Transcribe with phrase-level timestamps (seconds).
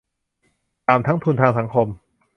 [0.87, 1.87] ต่ำทั้งทุนทางสังคม